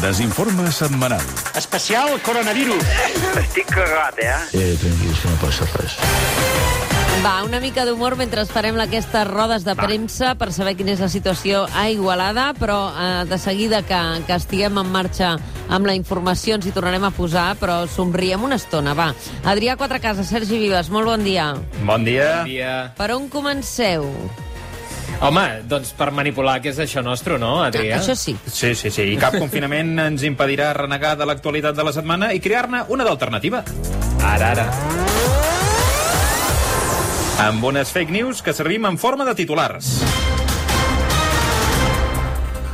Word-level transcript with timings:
desinforme 0.00 0.70
setmanal. 0.70 1.24
Especial 1.58 2.20
coronavirus. 2.22 2.82
Estic 3.40 3.66
cagat, 3.72 4.18
eh? 4.22 4.34
Eh, 4.54 4.76
tranquils, 4.78 5.20
que 5.22 5.28
no 5.28 5.38
passa 5.42 5.66
res. 5.74 5.98
Va, 7.24 7.42
una 7.42 7.58
mica 7.58 7.82
d'humor 7.82 8.14
mentre 8.14 8.44
farem 8.46 8.78
aquestes 8.78 9.26
rodes 9.26 9.64
de 9.66 9.74
premsa 9.74 10.36
per 10.38 10.52
saber 10.54 10.76
quina 10.78 10.94
és 10.94 11.02
la 11.02 11.10
situació 11.10 11.64
a 11.74 11.88
Igualada, 11.90 12.52
però 12.54 12.78
eh, 12.94 13.24
de 13.26 13.38
seguida 13.42 13.82
que, 13.82 13.98
que 14.28 14.38
estiguem 14.38 14.78
en 14.78 14.92
marxa 14.94 15.34
amb 15.68 15.90
la 15.90 15.96
informació 15.98 16.54
ens 16.54 16.68
hi 16.68 16.74
tornarem 16.76 17.04
a 17.04 17.10
posar, 17.10 17.48
però 17.58 17.80
somriem 17.90 18.44
una 18.46 18.60
estona, 18.62 18.94
va. 18.94 19.10
Adrià 19.42 19.74
Quatrecases, 19.76 20.30
Sergi 20.30 20.62
Vives, 20.62 20.92
molt 20.94 21.10
bon 21.10 21.26
dia. 21.26 21.54
Bon 21.82 22.06
dia. 22.06 22.44
dia. 22.46 22.76
Per 22.96 23.10
on 23.16 23.26
comenceu? 23.32 24.06
Home, 25.20 25.44
doncs 25.66 25.90
per 25.98 26.12
manipular, 26.14 26.60
que 26.62 26.70
és 26.70 26.78
això 26.84 27.02
nostre, 27.02 27.38
no, 27.42 27.56
Adrià? 27.64 27.98
Això 27.98 28.14
sí. 28.14 28.36
Sí, 28.46 28.74
sí, 28.78 28.90
sí. 28.94 29.08
I 29.12 29.18
cap 29.18 29.34
confinament 29.42 29.96
ens 30.06 30.24
impedirà 30.28 30.70
renegar 30.76 31.16
de 31.18 31.26
l'actualitat 31.26 31.76
de 31.76 31.86
la 31.88 31.94
setmana 31.96 32.32
i 32.34 32.40
crear-ne 32.40 32.84
una 32.94 33.06
d'alternativa. 33.08 33.64
Ara, 34.22 34.52
ara. 34.54 34.68
Amb 37.48 37.64
unes 37.64 37.90
fake 37.94 38.14
news 38.14 38.42
que 38.42 38.54
servim 38.54 38.86
en 38.86 38.98
forma 38.98 39.26
de 39.26 39.34
titulars. 39.38 39.98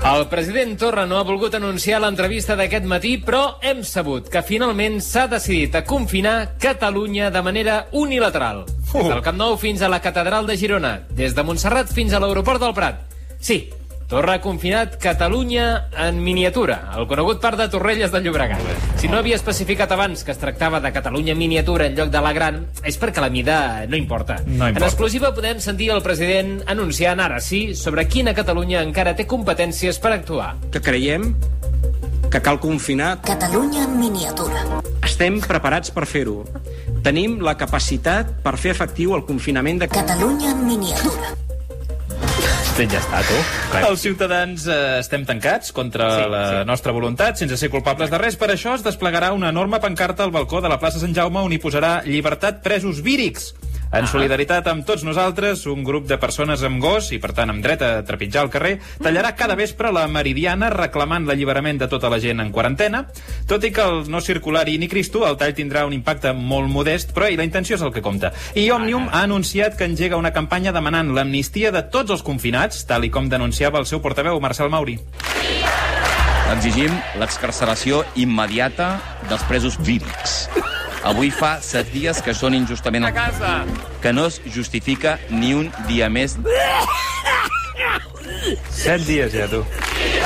El 0.05 0.27
president 0.29 0.75
Torra 0.77 1.07
no 1.09 1.17
ha 1.17 1.25
volgut 1.25 1.55
anunciar 1.57 1.97
l'entrevista 2.05 2.53
d'aquest 2.59 2.85
matí, 2.85 3.15
però 3.25 3.57
hem 3.65 3.81
sabut 3.89 4.29
que 4.29 4.43
finalment 4.45 4.99
s'ha 5.01 5.25
decidit 5.33 5.79
a 5.81 5.85
confinar 5.89 6.59
Catalunya 6.61 7.31
de 7.33 7.41
manera 7.41 7.79
unilateral. 7.97 8.67
Uh. 8.95 9.03
Des 9.03 9.11
del 9.11 9.23
Camp 9.27 9.39
Nou 9.41 9.57
fins 9.59 9.83
a 9.83 9.91
la 9.91 9.99
Catedral 9.99 10.47
de 10.47 10.55
Girona, 10.57 11.01
des 11.11 11.35
de 11.35 11.43
Montserrat 11.43 11.91
fins 11.91 12.15
a 12.15 12.21
l'aeroport 12.23 12.63
del 12.63 12.77
Prat. 12.77 13.01
Sí, 13.43 13.65
Torra 14.07 14.37
ha 14.37 14.41
confinat 14.41 14.95
Catalunya 15.03 15.89
en 15.99 16.21
miniatura, 16.23 16.77
el 16.95 17.09
conegut 17.11 17.41
part 17.43 17.59
de 17.59 17.67
Torrelles 17.73 18.13
de 18.13 18.21
Llobregat. 18.23 18.63
Si 19.01 19.11
no 19.11 19.19
havia 19.19 19.35
especificat 19.35 19.91
abans 19.97 20.23
que 20.23 20.31
es 20.31 20.39
tractava 20.39 20.79
de 20.85 20.93
Catalunya 20.95 21.33
en 21.35 21.41
miniatura 21.41 21.89
en 21.91 21.97
lloc 21.99 22.13
de 22.15 22.23
la 22.23 22.33
gran, 22.37 22.61
és 22.87 23.01
perquè 23.03 23.25
la 23.25 23.33
mida 23.35 23.59
no 23.91 23.99
importa. 23.99 24.39
No 24.47 24.69
importa. 24.69 24.77
En 24.77 24.87
exclusiva 24.87 25.35
podem 25.35 25.59
sentir 25.59 25.91
el 25.91 26.05
president 26.07 26.61
anunciant 26.71 27.19
ara 27.25 27.41
sí 27.43 27.75
sobre 27.75 28.07
quina 28.07 28.37
Catalunya 28.37 28.85
encara 28.87 29.17
té 29.19 29.27
competències 29.27 29.99
per 29.99 30.15
actuar. 30.21 30.53
Que 30.71 30.85
creiem 30.85 31.33
que 32.31 32.43
cal 32.43 32.61
confinar. 32.61 33.17
Catalunya 33.27 33.89
en 33.89 33.99
miniatura. 33.99 34.63
Estem 35.03 35.41
preparats 35.43 35.91
per 35.95 36.07
fer-ho. 36.07 36.45
Tenim 37.05 37.39
la 37.45 37.53
capacitat 37.61 38.31
per 38.45 38.55
fer 38.61 38.73
efectiu 38.73 39.13
el 39.17 39.25
confinament 39.29 39.83
de... 39.83 39.89
Catalunya 39.93 40.55
en 40.55 40.63
miniatura. 40.65 41.35
Fet 42.75 42.91
ja 42.91 42.99
està, 42.99 43.21
tu. 43.29 43.37
Els 43.85 44.01
ciutadans 44.03 44.65
eh, 44.67 44.79
estem 45.03 45.23
tancats 45.29 45.71
contra 45.77 46.09
Sí, 46.17 46.25
la 46.33 46.41
sí. 46.49 46.63
nostra 46.67 46.95
voluntat, 46.97 47.37
sense 47.39 47.59
ser 47.61 47.69
culpables 47.71 48.11
de 48.11 48.19
res. 48.19 48.35
Per 48.41 48.49
això 48.51 48.73
es 48.75 48.83
desplegarà 48.83 49.31
una 49.37 49.53
enorme 49.55 49.79
pancarta 49.85 50.25
al 50.25 50.33
balcó 50.35 50.63
de 50.65 50.73
la 50.73 50.81
plaça 50.83 50.99
Sant 51.03 51.15
Jaume 51.15 51.45
on 51.45 51.53
hi 51.55 51.61
posarà 51.63 52.01
llibertat 52.09 52.65
presos 52.65 52.99
vírics. 53.05 53.53
En 53.95 54.09
solidaritat 54.11 54.67
amb 54.67 54.83
tots 54.83 55.05
nosaltres, 55.07 55.61
un 55.71 55.85
grup 55.87 56.09
de 56.11 56.17
persones 56.19 56.65
amb 56.67 56.81
gos, 56.83 57.13
i 57.15 57.21
per 57.23 57.31
tant 57.37 57.53
amb 57.53 57.63
dret 57.63 57.83
a 57.87 57.91
trepitjar 58.03 58.43
al 58.43 58.51
carrer, 58.51 58.73
tallarà 58.99 59.31
cada 59.39 59.55
vespre 59.55 59.93
la 59.95 60.03
Meridiana 60.11 60.67
reclamant 60.75 61.29
l'alliberament 61.29 61.79
de 61.79 61.89
tota 61.93 62.11
la 62.11 62.19
gent 62.19 62.43
en 62.43 62.51
quarantena. 62.51 63.05
Tot 63.47 63.63
i 63.63 63.71
que 63.71 63.87
el 63.87 64.11
no 64.11 64.19
circulari 64.19 64.75
ni 64.83 64.91
Cristo, 64.91 65.23
el 65.29 65.39
tall 65.39 65.55
tindrà 65.55 65.87
un 65.87 65.95
impacte 65.95 66.35
molt 66.35 66.67
modest, 66.75 67.15
però 67.15 67.31
i 67.31 67.39
la 67.39 67.47
intenció 67.47 67.79
és 67.79 67.87
el 67.87 67.95
que 67.95 68.03
compta. 68.03 68.33
I 68.59 68.67
Òmnium 68.75 69.07
ha 69.13 69.23
anunciat 69.29 69.79
que 69.79 69.87
engega 69.87 70.19
una 70.19 70.35
campanya 70.35 70.75
demanant 70.75 71.15
l'amnistia 71.15 71.71
de 71.71 71.87
tots 71.87 72.19
els 72.19 72.27
confinats, 72.27 72.83
tal 72.91 73.07
i 73.07 73.15
com 73.15 73.31
denunciava 73.31 73.79
el 73.79 73.87
seu 73.87 74.03
portaveu, 74.03 74.43
Marcel 74.43 74.75
Mauri. 74.75 74.99
Exigim 76.51 76.99
l'excarceració 77.23 78.03
immediata 78.19 78.97
dels 79.31 79.47
presos 79.47 79.79
vírics. 79.79 80.49
Avui 81.05 81.29
fa 81.29 81.59
set 81.61 81.91
dies 81.93 82.23
que 82.25 82.33
són 82.33 82.55
injustament... 82.57 83.05
A 83.05 83.13
casa! 83.13 83.59
Que 84.01 84.13
no 84.17 84.25
es 84.31 84.41
justifica 84.55 85.19
ni 85.29 85.53
un 85.53 85.69
dia 85.85 86.09
més. 86.09 86.39
Set 88.73 89.05
dies 89.05 89.33
ja, 89.37 89.45
tu. 89.53 89.61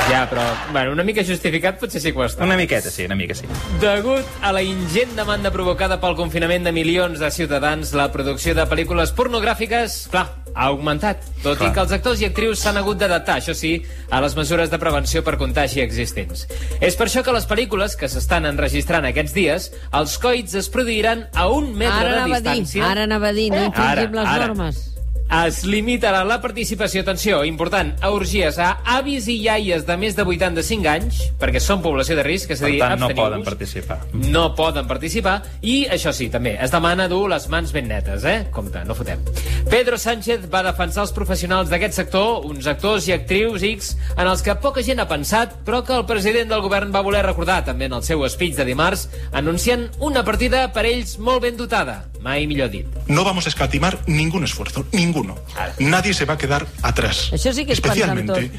Ja, 0.09 0.23
però, 0.31 0.43
bueno, 0.71 0.93
una 0.95 1.03
mica 1.03 1.23
justificat 1.27 1.77
potser 1.79 1.99
sí 2.01 2.13
que 2.15 2.19
ho 2.19 2.25
està. 2.25 2.47
Una 2.47 2.57
miqueta, 2.59 2.91
sí, 2.91 3.03
una 3.07 3.17
mica 3.19 3.35
sí. 3.35 3.47
Degut 3.83 4.39
a 4.43 4.53
la 4.55 4.63
ingent 4.63 5.11
demanda 5.19 5.51
provocada 5.51 5.99
pel 5.99 6.15
confinament 6.19 6.67
de 6.67 6.73
milions 6.75 7.19
de 7.19 7.31
ciutadans, 7.35 7.91
la 7.95 8.07
producció 8.15 8.55
de 8.55 8.65
pel·lícules 8.71 9.11
pornogràfiques, 9.19 10.05
clar, 10.15 10.25
ha 10.55 10.65
augmentat. 10.67 11.23
Tot 11.43 11.57
Clar. 11.57 11.69
i 11.71 11.73
que 11.73 11.79
els 11.81 11.91
actors 11.91 12.21
i 12.21 12.25
actrius 12.25 12.59
s'han 12.59 12.77
hagut 12.77 12.97
d'adaptar, 12.97 13.37
això 13.39 13.53
sí, 13.55 13.83
a 14.09 14.19
les 14.21 14.35
mesures 14.35 14.69
de 14.69 14.77
prevenció 14.79 15.23
per 15.23 15.37
contagi 15.37 15.81
existents. 15.81 16.47
És 16.81 16.95
per 16.95 17.07
això 17.07 17.23
que 17.23 17.31
les 17.35 17.47
pel·lícules 17.47 17.95
que 17.95 18.09
s'estan 18.09 18.45
enregistrant 18.45 19.05
aquests 19.05 19.33
dies, 19.33 19.71
els 19.93 20.17
coits 20.17 20.55
es 20.55 20.69
produiran 20.69 21.27
a 21.33 21.47
un 21.49 21.73
metre 21.75 21.95
Ara 21.95 22.09
de 22.09 22.15
anava 22.21 22.35
a 22.35 22.39
dir, 22.41 22.49
distància. 22.51 22.85
ara 22.91 23.03
anava 23.03 23.27
a 23.29 23.33
dir, 23.33 23.49
no 23.51 23.63
infringim 23.63 24.09
Ara, 24.09 24.21
les 24.21 24.27
ara. 24.27 24.47
normes. 24.47 24.85
Es 25.29 25.59
limitarà 25.61 26.23
la 26.25 26.39
participació, 26.41 27.03
atenció, 27.03 27.43
important, 27.45 27.91
a 28.01 28.09
orgies 28.09 28.55
a 28.57 28.71
avis 28.95 29.27
i 29.29 29.35
iaies 29.43 29.83
de 29.85 29.97
més 30.01 30.15
de 30.17 30.23
85 30.25 30.89
anys, 30.89 31.19
perquè 31.37 31.61
són 31.61 31.83
població 31.83 32.15
de 32.17 32.23
risc, 32.25 32.49
és 32.55 32.63
a 32.63 32.65
Per 32.65 32.71
dir, 32.73 32.79
tant, 32.81 32.97
no 32.97 33.09
poden 33.13 33.43
participar. 33.45 33.99
No 34.33 34.47
poden 34.57 34.87
participar, 34.89 35.35
i 35.61 35.83
això 35.85 36.09
sí, 36.17 36.31
també, 36.33 36.55
es 36.57 36.73
demana 36.73 37.05
dur 37.11 37.27
les 37.29 37.45
mans 37.53 37.69
ben 37.75 37.85
netes, 37.91 38.25
eh? 38.25 38.47
Compte, 38.55 38.81
no 38.89 38.97
fotem. 38.97 39.21
Pedro 39.69 39.99
Sánchez 40.01 40.49
va 40.49 40.63
defensar 40.65 41.05
els 41.05 41.13
professionals 41.13 41.69
d'aquest 41.69 42.01
sector, 42.01 42.49
uns 42.49 42.65
actors 42.65 43.05
i 43.05 43.13
actrius 43.13 43.61
X, 43.69 43.93
en 44.17 44.25
els 44.25 44.41
que 44.41 44.57
poca 44.57 44.81
gent 44.81 45.03
ha 45.03 45.07
pensat, 45.13 45.59
però 45.61 45.83
que 45.85 45.93
el 45.93 46.07
president 46.09 46.49
del 46.49 46.65
govern 46.65 46.89
va 46.89 47.05
voler 47.05 47.21
recordar 47.27 47.61
també 47.69 47.85
en 47.85 47.99
el 47.99 48.07
seu 48.07 48.25
speech 48.33 48.57
de 48.57 48.65
dimarts, 48.65 49.05
anunciant 49.29 49.91
una 50.01 50.25
partida 50.25 50.65
per 50.73 50.87
ells 50.89 51.19
molt 51.21 51.45
ben 51.45 51.61
dotada, 51.61 52.01
mai 52.21 52.47
millor 52.47 52.69
dit. 52.69 52.85
No 53.07 53.23
vamos 53.23 53.45
a 53.45 53.49
escatimar 53.49 53.99
ningún 54.07 54.43
esfuerzo, 54.43 54.85
ninguno. 54.91 55.35
Nadie 55.79 56.13
se 56.13 56.25
va 56.25 56.33
a 56.33 56.37
quedar 56.37 56.67
atrás. 56.81 57.31
Això 57.33 57.53
sí 57.53 57.65
que 57.65 57.73
Especialmente 57.73 58.51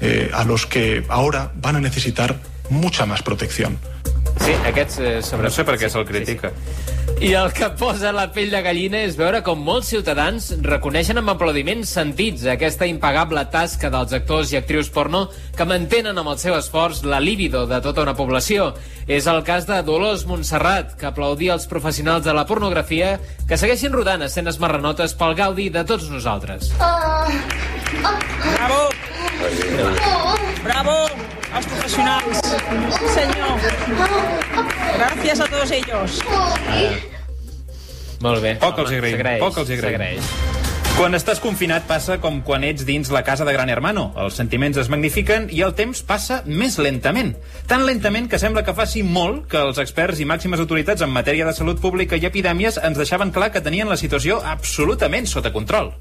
eh, 0.00 0.30
a 0.32 0.44
los 0.44 0.66
que 0.66 1.04
ahora 1.08 1.52
van 1.56 1.76
a 1.76 1.80
necesitar 1.80 2.40
mucha 2.70 3.06
más 3.06 3.22
protección. 3.22 3.78
Sí, 4.40 4.54
aquests 4.66 4.98
eh, 4.98 5.20
sobre... 5.22 5.46
No 5.48 5.54
sé 5.54 5.64
per 5.68 5.76
què 5.80 5.90
se'l 5.92 6.06
critica. 6.08 6.52
I 7.22 7.34
el 7.38 7.52
que 7.54 7.68
posa 7.78 8.10
la 8.10 8.24
pell 8.34 8.50
de 8.50 8.58
gallina 8.64 9.02
és 9.06 9.14
veure 9.14 9.42
com 9.46 9.60
molts 9.62 9.92
ciutadans 9.92 10.48
reconeixen 10.64 11.20
amb 11.20 11.30
aplaudiments 11.30 11.92
sentits 11.94 12.42
aquesta 12.50 12.88
impagable 12.90 13.44
tasca 13.52 13.92
dels 13.94 14.14
actors 14.18 14.50
i 14.50 14.58
actrius 14.58 14.90
porno 14.90 15.28
que 15.54 15.66
mantenen 15.68 16.18
amb 16.18 16.32
el 16.32 16.40
seu 16.42 16.56
esforç 16.58 17.04
la 17.06 17.20
líbido 17.22 17.62
de 17.70 17.78
tota 17.84 18.02
una 18.02 18.16
població. 18.18 18.72
És 19.06 19.28
el 19.30 19.42
cas 19.46 19.68
de 19.70 19.78
Dolors 19.86 20.26
Montserrat, 20.26 20.96
que 20.98 21.06
aplaudia 21.10 21.54
els 21.54 21.68
professionals 21.70 22.26
de 22.26 22.34
la 22.34 22.46
pornografia 22.48 23.14
que 23.46 23.58
segueixin 23.60 23.94
rodant 23.94 24.26
escenes 24.26 24.58
marranotes 24.62 25.14
pel 25.14 25.36
gaudi 25.38 25.68
de 25.70 25.86
tots 25.86 26.10
nosaltres. 26.10 26.72
Bravo! 28.58 28.82
Bravo 30.66 30.98
als 31.52 31.66
professionals. 31.66 32.41
Senyor. 33.14 33.58
Gracias 34.96 35.40
a 35.40 35.46
todos 35.46 35.70
ellos. 35.70 36.22
Molt 38.20 38.42
bé. 38.42 38.56
Poc 38.62 38.78
els 38.84 38.92
hi 38.92 39.00
agraïm, 39.02 39.40
poc 39.42 39.62
els 39.64 39.70
hi 39.70 39.78
agraïm. 39.82 40.60
Quan 40.92 41.16
estàs 41.16 41.40
confinat 41.40 41.86
passa 41.88 42.18
com 42.20 42.42
quan 42.44 42.66
ets 42.68 42.84
dins 42.84 43.08
la 43.10 43.22
casa 43.24 43.46
de 43.48 43.52
Gran 43.56 43.70
Hermano. 43.72 44.10
Els 44.20 44.36
sentiments 44.36 44.76
es 44.78 44.90
magnifiquen 44.92 45.48
i 45.50 45.62
el 45.64 45.72
temps 45.74 46.02
passa 46.04 46.42
més 46.44 46.76
lentament. 46.78 47.32
Tan 47.66 47.86
lentament 47.88 48.28
que 48.28 48.38
sembla 48.38 48.62
que 48.62 48.74
faci 48.76 49.02
molt 49.02 49.46
que 49.50 49.58
els 49.58 49.80
experts 49.80 50.20
i 50.20 50.28
màximes 50.28 50.60
autoritats 50.60 51.02
en 51.02 51.10
matèria 51.10 51.48
de 51.48 51.56
salut 51.56 51.80
pública 51.80 52.20
i 52.20 52.28
epidèmies 52.28 52.76
ens 52.76 53.00
deixaven 53.00 53.32
clar 53.32 53.50
que 53.54 53.64
tenien 53.64 53.88
la 53.88 53.96
situació 53.96 54.42
absolutament 54.44 55.26
sota 55.26 55.52
control. 55.52 55.94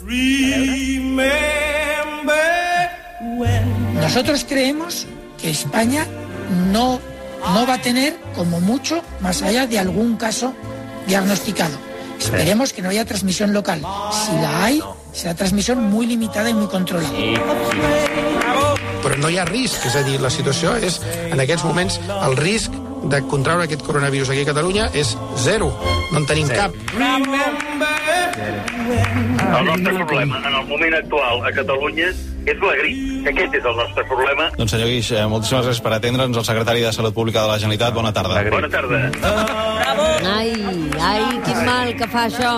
Nosotros 3.95 4.43
creemos 4.43 5.07
que 5.39 5.49
España 5.49 6.05
no, 6.71 6.99
no 7.53 7.67
va 7.67 7.75
a 7.75 7.81
tener, 7.81 8.17
como 8.35 8.59
mucho, 8.59 9.01
más 9.19 9.41
allá 9.41 9.67
de 9.67 9.79
algún 9.79 10.17
caso 10.17 10.53
diagnosticado. 11.07 11.77
Esperemos 12.19 12.71
que 12.71 12.81
no 12.81 12.89
haya 12.89 13.03
transmisión 13.05 13.51
local. 13.51 13.81
Si 14.11 14.31
la 14.41 14.63
hay, 14.63 14.83
será 15.11 15.33
transmisión 15.33 15.89
muy 15.89 16.05
limitada 16.05 16.49
y 16.49 16.53
muy 16.53 16.67
controlada. 16.67 17.11
Però 19.01 19.17
no 19.17 19.31
hi 19.33 19.39
ha 19.41 19.45
risc, 19.49 19.81
és 19.89 19.95
a 19.97 20.03
dir, 20.05 20.19
la 20.21 20.29
situació 20.29 20.75
és, 20.77 20.99
en 21.33 21.41
aquests 21.41 21.65
moments, 21.65 21.97
el 22.21 22.35
risc 22.37 22.75
de 23.09 23.23
contraure 23.31 23.65
aquest 23.65 23.81
coronavirus 23.81 24.29
aquí 24.29 24.43
a 24.45 24.51
Catalunya 24.51 24.91
és 24.93 25.15
zero. 25.41 25.71
No 26.11 26.21
en 26.21 26.29
tenim 26.29 26.51
cap. 26.53 26.77
El 28.81 29.65
nostre 29.65 29.93
problema 30.05 30.37
en 30.47 30.55
el 30.55 30.67
moment 30.67 30.93
actual 30.97 31.45
a 31.45 31.51
Catalunya 31.53 32.09
és 32.49 32.61
la 32.63 32.73
grip. 32.79 33.27
Aquest 33.29 33.57
és 33.59 33.65
el 33.69 33.75
nostre 33.77 34.03
problema. 34.09 34.47
Doncs 34.57 34.73
senyor 34.73 34.89
Guix, 34.89 35.11
eh, 35.11 35.25
moltíssimes 35.29 35.67
gràcies 35.67 35.81
per 35.85 35.93
atendre'ns. 35.93 36.37
El 36.37 36.45
secretari 36.47 36.81
de 36.81 36.93
Salut 36.93 37.13
Pública 37.13 37.43
de 37.43 37.47
la 37.51 37.59
Generalitat, 37.59 37.93
bona 37.93 38.11
tarda. 38.13 38.41
Bona 38.49 38.69
tarda. 38.69 39.11
Ai, 40.25 40.55
ai, 40.99 41.21
quin 41.45 41.65
mal 41.65 41.93
que 41.95 42.07
fa 42.07 42.25
això. 42.25 42.53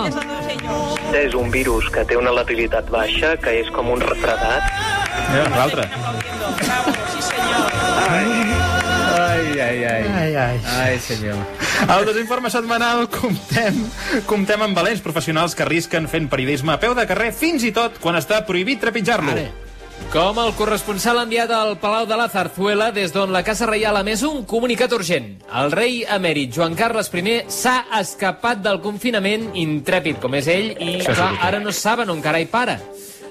És 1.12 1.34
un 1.34 1.50
virus 1.50 1.90
que 1.90 2.04
té 2.04 2.16
una 2.16 2.32
letalitat 2.32 2.88
baixa, 2.90 3.36
que 3.36 3.60
és 3.60 3.70
com 3.70 3.90
un 3.90 4.00
refredat. 4.00 4.62
Mira, 5.30 5.48
l'altre. 5.56 5.88
Bravo, 6.64 6.96
sí 7.12 7.20
senyor. 7.28 7.68
ai, 9.60 9.84
ai. 9.84 10.02
Ai, 10.08 10.36
ai. 10.36 10.60
Ai, 10.80 10.98
senyor. 10.98 11.63
Al 11.88 12.06
desinforme 12.06 12.50
setmanal 12.52 13.08
comptem, 13.12 13.82
comptem 14.28 14.62
amb 14.64 14.78
valents 14.78 15.02
professionals 15.04 15.56
que 15.56 15.66
arrisquen 15.66 16.08
fent 16.08 16.30
periodisme 16.32 16.72
a 16.74 16.80
peu 16.80 16.94
de 16.96 17.04
carrer 17.10 17.32
fins 17.36 17.66
i 17.66 17.72
tot 17.74 17.98
quan 18.02 18.16
està 18.20 18.40
prohibit 18.46 18.80
trepitjar-lo. 18.84 19.34
Com 20.14 20.38
el 20.38 20.52
corresponsal 20.54 21.18
enviat 21.22 21.50
al 21.54 21.76
Palau 21.82 22.04
de 22.06 22.16
la 22.18 22.28
Zarzuela, 22.30 22.90
des 22.94 23.12
d'on 23.14 23.32
la 23.34 23.42
Casa 23.46 23.66
Reial 23.66 23.96
ha 23.98 24.04
més 24.06 24.22
un 24.26 24.44
comunicat 24.46 24.92
urgent. 24.94 25.26
El 25.50 25.72
rei 25.74 26.02
emèrit 26.16 26.54
Joan 26.54 26.76
Carles 26.78 27.10
I 27.12 27.40
s'ha 27.48 27.86
escapat 27.98 28.62
del 28.62 28.80
confinament, 28.80 29.50
intrèpid 29.54 30.20
com 30.22 30.34
és 30.34 30.46
ell, 30.46 30.70
i 30.78 31.00
clar, 31.04 31.34
ara 31.42 31.58
no 31.58 31.72
saben 31.72 32.10
on 32.10 32.22
carai 32.22 32.46
para. 32.46 32.78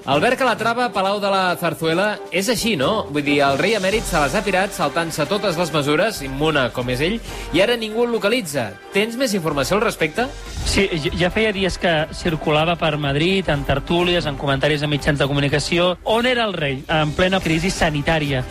Albert 0.04 0.36
Calatrava, 0.36 0.90
Palau 0.92 1.16
de 1.16 1.30
la 1.32 1.54
Zarzuela, 1.56 2.18
és 2.28 2.50
així, 2.52 2.74
no? 2.76 3.06
Vull 3.08 3.24
dir, 3.24 3.38
el 3.46 3.56
rei 3.56 3.72
emèrit 3.78 4.04
se 4.04 4.20
les 4.20 4.34
ha 4.36 4.42
pirat 4.44 4.74
saltant-se 4.76 5.24
totes 5.30 5.56
les 5.56 5.72
mesures, 5.72 6.18
immuna 6.26 6.66
com 6.76 6.90
és 6.92 7.00
ell, 7.00 7.16
i 7.56 7.62
ara 7.64 7.78
ningú 7.80 8.04
el 8.04 8.12
localitza. 8.12 8.66
Tens 8.92 9.16
més 9.16 9.32
informació 9.32 9.78
al 9.78 9.84
respecte? 9.86 10.28
Sí, 10.68 10.84
ja 11.16 11.32
feia 11.32 11.54
dies 11.56 11.80
que 11.80 11.94
circulava 12.12 12.76
per 12.76 12.98
Madrid, 13.00 13.48
en 13.48 13.64
tertúlies, 13.64 14.28
en 14.28 14.36
comentaris 14.36 14.84
a 14.84 14.92
mitjans 14.92 15.24
de 15.24 15.30
comunicació. 15.30 15.94
On 16.04 16.28
era 16.28 16.44
el 16.44 16.52
rei? 16.52 16.82
En 16.84 17.16
plena 17.16 17.40
crisi 17.40 17.72
sanitària. 17.72 18.44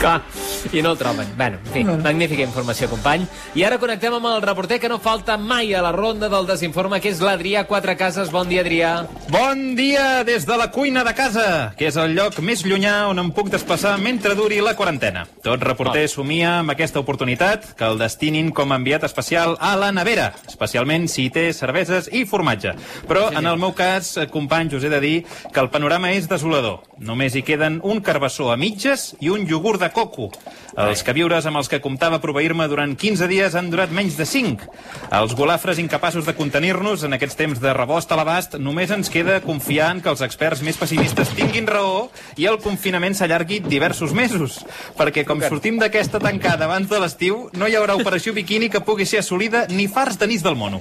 Clar, 0.00 0.22
i 0.72 0.80
no 0.80 0.92
el 0.94 0.98
troben. 0.98 1.28
Bueno, 1.36 1.58
en 1.60 1.72
fi, 1.74 1.82
magnífica 1.84 2.40
informació, 2.40 2.88
company. 2.88 3.26
I 3.52 3.66
ara 3.68 3.76
connectem 3.76 4.14
amb 4.16 4.30
el 4.30 4.40
reporter 4.40 4.78
que 4.80 4.88
no 4.88 4.96
falta 4.98 5.36
mai 5.36 5.74
a 5.76 5.82
la 5.84 5.90
ronda 5.92 6.30
del 6.32 6.46
desinforme, 6.48 7.02
que 7.04 7.10
és 7.12 7.20
l'Adrià 7.20 7.66
Quatre 7.68 7.98
Cases. 8.00 8.30
Bon 8.32 8.48
dia, 8.48 8.62
Adrià. 8.64 8.92
Bon 9.28 9.74
dia 9.76 10.24
des 10.24 10.46
de 10.48 10.56
la 10.56 10.70
cuina 10.72 11.04
de 11.04 11.12
casa, 11.14 11.74
que 11.76 11.90
és 11.90 11.98
el 12.00 12.14
lloc 12.16 12.38
més 12.40 12.64
llunyà 12.64 13.10
on 13.10 13.20
em 13.20 13.28
puc 13.36 13.50
desplaçar 13.52 13.98
mentre 14.00 14.32
duri 14.38 14.62
la 14.64 14.72
quarantena. 14.78 15.26
Tot 15.44 15.60
reporter 15.68 16.06
somia 16.08 16.54
amb 16.62 16.72
aquesta 16.72 17.02
oportunitat 17.04 17.74
que 17.76 17.84
el 17.84 18.00
destinin 18.00 18.50
com 18.56 18.72
a 18.72 18.80
enviat 18.80 19.04
especial 19.04 19.58
a 19.60 19.74
la 19.76 19.92
nevera, 19.92 20.30
especialment 20.48 21.10
si 21.12 21.28
té 21.28 21.50
cerveses 21.52 22.08
i 22.08 22.24
formatge. 22.24 22.72
Però 23.04 23.28
en 23.36 23.44
el 23.44 23.60
meu 23.60 23.76
cas, 23.76 24.14
companys, 24.32 24.80
us 24.80 24.88
he 24.88 24.94
de 24.96 25.04
dir 25.04 25.14
que 25.52 25.60
el 25.60 25.68
panorama 25.68 26.14
és 26.16 26.30
desolador. 26.30 26.86
Només 26.96 27.36
hi 27.36 27.44
queden 27.44 27.82
un 27.84 28.00
carbassó 28.00 28.48
a 28.48 28.56
mitges 28.56 29.10
i 29.20 29.28
un 29.28 29.44
iogurt 29.44 29.80
de 29.84 29.89
coco. 29.94 30.30
Els 30.80 31.02
queviures 31.04 31.44
amb 31.46 31.58
els 31.58 31.68
que 31.68 31.80
comptava 31.82 32.20
proveir-me 32.22 32.66
durant 32.70 32.92
15 32.96 33.26
dies 33.30 33.56
han 33.58 33.70
durat 33.72 33.90
menys 33.92 34.16
de 34.18 34.26
5. 34.28 34.68
Els 35.18 35.34
golafres 35.36 35.80
incapaços 35.82 36.26
de 36.26 36.34
contenir-nos 36.38 37.02
en 37.04 37.16
aquests 37.16 37.38
temps 37.38 37.60
de 37.60 37.74
rebost 37.74 38.12
a 38.12 38.18
l'abast, 38.18 38.54
només 38.62 38.92
ens 38.94 39.10
queda 39.10 39.40
confiar 39.44 39.90
en 39.96 40.02
que 40.04 40.10
els 40.12 40.22
experts 40.24 40.62
més 40.66 40.78
pessimistes 40.78 41.34
tinguin 41.36 41.66
raó 41.66 42.08
i 42.38 42.46
el 42.46 42.60
confinament 42.62 43.16
s'allargui 43.18 43.60
diversos 43.66 44.14
mesos. 44.16 44.60
Perquè 44.98 45.26
com 45.26 45.42
sortim 45.42 45.80
d'aquesta 45.82 46.22
tancada 46.22 46.68
abans 46.68 46.88
de 46.90 47.00
l'estiu, 47.02 47.48
no 47.58 47.68
hi 47.68 47.76
haurà 47.78 47.98
operació 47.98 48.34
biquini 48.36 48.70
que 48.70 48.84
pugui 48.84 49.08
ser 49.08 49.24
assolida 49.24 49.66
ni 49.70 49.88
fars 49.90 50.18
de 50.20 50.30
nis 50.30 50.46
del 50.46 50.56
mono. 50.56 50.80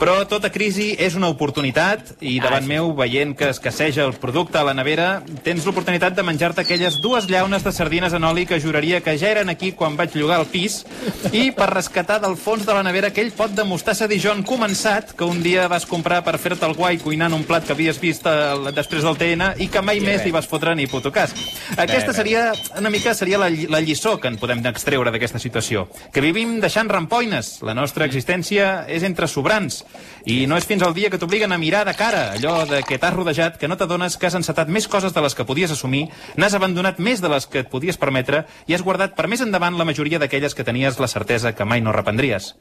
Però 0.00 0.16
tota 0.28 0.50
crisi 0.50 0.94
és 0.98 1.14
una 1.18 1.30
oportunitat 1.30 2.14
i 2.20 2.38
davant 2.42 2.66
meu, 2.66 2.92
veient 2.96 3.34
que 3.36 3.50
escasseja 3.52 4.06
el 4.06 4.16
producte 4.20 4.58
a 4.58 4.64
la 4.66 4.74
nevera, 4.74 5.20
tens 5.44 5.66
l'oportunitat 5.68 6.16
de 6.16 6.24
menjar-te 6.26 6.64
aquelles 6.64 7.00
dues 7.04 7.28
llaunes 7.30 7.64
de 7.64 7.72
sardines 7.72 8.14
en 8.16 8.24
oli 8.24 8.39
que 8.46 8.60
juraria 8.60 9.00
que 9.00 9.16
ja 9.18 9.30
eren 9.34 9.48
aquí 9.52 9.72
quan 9.72 9.96
vaig 9.98 10.14
llogar 10.16 10.40
el 10.40 10.48
pis 10.50 10.84
i 11.32 11.50
per 11.56 11.70
rescatar 11.72 12.20
del 12.22 12.36
fons 12.40 12.66
de 12.66 12.74
la 12.74 12.82
nevera 12.86 13.10
aquell 13.10 13.32
pot 13.36 13.52
de 13.56 13.64
mostassa 13.64 14.08
Dijon 14.10 14.42
començat 14.46 15.14
que 15.16 15.24
un 15.28 15.42
dia 15.42 15.68
vas 15.68 15.86
comprar 15.86 16.22
per 16.24 16.38
fer-te 16.38 16.66
el 16.66 16.76
guai 16.78 16.98
cuinant 17.02 17.34
un 17.36 17.44
plat 17.44 17.66
que 17.66 17.74
havies 17.76 18.00
vist 18.00 18.26
eh, 18.26 18.72
després 18.76 19.04
del 19.06 19.18
TN 19.20 19.52
i 19.60 19.68
que 19.72 19.82
mai 19.84 20.00
I 20.00 20.04
més 20.04 20.20
bé. 20.22 20.28
li 20.28 20.34
vas 20.34 20.48
fotre 20.48 20.74
ni 20.74 20.86
puto 20.86 21.12
cas. 21.12 21.34
Aquesta 21.76 22.12
bé. 22.12 22.16
seria, 22.16 22.44
una 22.78 22.90
mica, 22.90 23.14
seria 23.14 23.38
la, 23.38 23.50
la 23.50 23.80
lliçó 23.80 24.16
que 24.20 24.28
en 24.28 24.38
podem 24.40 24.62
extreure 24.70 25.10
d'aquesta 25.10 25.40
situació. 25.42 25.86
Que 26.12 26.22
vivim 26.24 26.58
deixant 26.62 26.88
rampoines. 26.90 27.58
La 27.66 27.74
nostra 27.74 28.06
existència 28.08 28.86
és 28.88 29.04
entre 29.06 29.28
sobrans. 29.28 29.82
I 30.24 30.46
no 30.46 30.58
és 30.60 30.66
fins 30.68 30.82
al 30.84 30.94
dia 30.94 31.10
que 31.10 31.18
t'obliguen 31.18 31.52
a 31.52 31.58
mirar 31.58 31.84
de 31.88 31.94
cara 31.96 32.30
allò 32.36 32.64
de 32.68 32.82
que 32.86 32.98
t'has 33.00 33.14
rodejat 33.14 33.58
que 33.58 33.68
no 33.68 33.76
t'adones 33.80 34.16
que 34.20 34.28
has 34.28 34.36
encetat 34.38 34.68
més 34.68 34.86
coses 34.88 35.14
de 35.16 35.24
les 35.24 35.34
que 35.34 35.46
podies 35.48 35.72
assumir, 35.72 36.06
n'has 36.36 36.54
abandonat 36.54 37.00
més 37.00 37.22
de 37.24 37.30
les 37.32 37.46
que 37.50 37.64
et 37.64 37.70
podies 37.72 37.98
permetre 38.00 38.29
i 38.66 38.74
has 38.76 38.82
guardat 38.86 39.16
per 39.18 39.28
més 39.28 39.40
endavant 39.44 39.76
la 39.78 39.86
majoria 39.88 40.18
d'aquelles 40.22 40.54
que 40.54 40.66
tenies 40.66 40.98
la 41.00 41.08
certesa 41.10 41.54
que 41.54 41.64
mai 41.68 41.80
no 41.84 41.92
reprendries. 41.96 42.54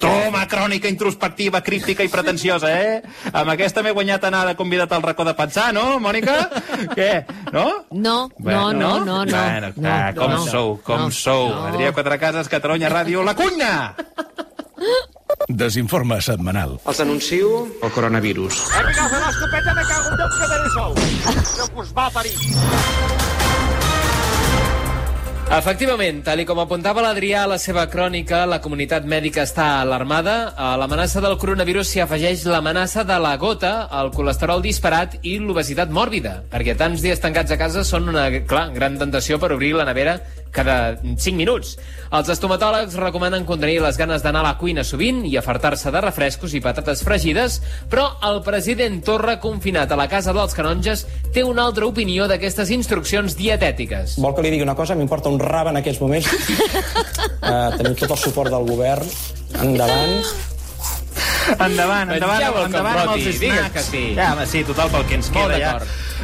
Toma, 0.00 0.40
crònica 0.50 0.88
introspectiva, 0.90 1.60
críptica 1.62 2.02
i 2.02 2.08
pretensiosa, 2.10 2.70
eh? 2.72 3.02
Amb 3.30 3.52
aquesta 3.52 3.82
m'he 3.84 3.92
guanyat 3.94 4.24
anar 4.26 4.40
de 4.48 4.56
convidat 4.58 4.90
al 4.96 5.04
racó 5.04 5.22
de 5.28 5.34
pensar, 5.38 5.68
no, 5.76 6.00
Mònica? 6.02 6.34
Què? 6.96 7.10
No? 7.54 7.66
No, 7.92 8.16
no, 8.40 8.72
no, 8.72 8.90
no, 9.04 9.20
no. 9.22 9.30
Bueno, 9.30 9.70
ah, 9.86 10.10
no, 10.10 10.18
com 10.18 10.34
no. 10.34 10.40
sou, 10.48 10.74
com 10.82 11.04
No, 11.06 11.10
sou. 11.14 11.48
no. 11.52 11.68
Adrià 11.70 11.92
Quatrecases, 11.94 12.50
Catalunya 12.50 12.90
Ràdio, 12.90 13.22
la 13.22 13.36
cuina! 13.38 13.94
Desinforme 15.48 16.18
setmanal. 16.24 16.78
Els 16.90 17.00
anuncio 17.04 17.54
el 17.82 17.94
coronavirus. 17.94 18.64
He 18.74 18.82
a 18.82 19.08
fer 19.14 19.22
l'escopeta, 19.28 19.78
me 19.78 19.86
cago 19.92 20.10
en 20.10 20.20
Déu 20.20 20.34
que 20.34 20.52
tenéis 20.56 20.76
sou. 20.80 20.94
Déu 21.54 21.72
que 21.74 21.80
us 21.86 21.94
va 21.96 22.10
parir. 22.18 23.43
Efectivament, 25.54 26.16
tal 26.26 26.40
com 26.48 26.58
apuntava 26.58 27.02
l'Adrià 27.04 27.44
a 27.44 27.48
la 27.52 27.60
seva 27.62 27.84
crònica, 27.86 28.40
la 28.50 28.56
comunitat 28.58 29.04
mèdica 29.06 29.44
està 29.46 29.68
alarmada. 29.84 30.50
A 30.58 30.72
l'amenaça 30.80 31.22
del 31.22 31.36
coronavirus 31.38 31.92
s'hi 31.92 32.02
afegeix 32.02 32.42
l'amenaça 32.50 33.04
de 33.06 33.20
la 33.22 33.36
gota, 33.38 33.86
el 34.00 34.10
colesterol 34.16 34.64
disparat 34.64 35.14
i 35.22 35.36
l'obesitat 35.38 35.94
mòrbida, 35.94 36.40
perquè 36.50 36.74
tants 36.74 37.06
dies 37.06 37.22
tancats 37.22 37.54
a 37.54 37.60
casa 37.60 37.84
són 37.86 38.10
una 38.10 38.26
clar, 38.50 38.72
gran 38.74 38.98
tentació 38.98 39.38
per 39.38 39.52
obrir 39.54 39.76
la 39.78 39.86
nevera 39.86 40.18
cada 40.54 40.94
5 41.02 41.34
minuts. 41.36 41.74
Els 42.14 42.30
estomatòlegs 42.30 42.94
recomanen 43.00 43.46
contenir 43.48 43.80
les 43.82 43.98
ganes 43.98 44.22
d'anar 44.22 44.44
a 44.44 44.48
la 44.52 44.54
cuina 44.60 44.84
sovint 44.86 45.24
i 45.26 45.34
afartar-se 45.40 45.90
de 45.90 46.02
refrescos 46.04 46.54
i 46.54 46.62
patates 46.62 47.02
fregides, 47.04 47.58
però 47.90 48.06
el 48.28 48.40
president 48.46 49.00
Torra, 49.04 49.40
confinat 49.42 49.90
a 49.90 49.98
la 49.98 50.06
casa 50.08 50.32
dels 50.36 50.54
canonges, 50.54 51.04
té 51.34 51.42
una 51.44 51.66
altra 51.66 51.88
opinió 51.90 52.28
d'aquestes 52.30 52.70
instruccions 52.76 53.34
dietètiques. 53.36 54.16
Vol 54.22 54.36
que 54.36 54.46
li 54.46 54.54
digui 54.54 54.66
una 54.66 54.78
cosa? 54.78 54.94
M'importa 54.94 55.32
un 55.32 55.42
rab 55.42 55.72
en 55.74 55.82
aquests 55.82 56.02
moments. 56.04 56.30
uh, 56.30 57.74
tenim 57.78 57.98
tot 57.98 58.14
el 58.14 58.20
suport 58.28 58.54
del 58.54 58.70
govern. 58.70 59.14
Endavant. 59.64 60.20
Endavant, 61.54 62.10
endavant, 62.10 62.42
el 62.42 62.64
endavant 62.64 62.98
amb 63.02 63.12
els 63.18 63.26
digues 63.38 63.58
snacks. 63.58 63.74
que 63.74 63.82
sí. 63.84 64.04
Ja, 64.16 64.32
home, 64.32 64.46
sí, 64.48 64.64
total, 64.66 64.90
pel 64.94 65.04
que 65.10 65.18
ens 65.18 65.28
queda 65.34 65.58
ja. 65.60 65.74